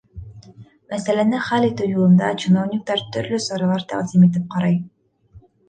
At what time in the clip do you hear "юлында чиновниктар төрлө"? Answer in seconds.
1.91-3.41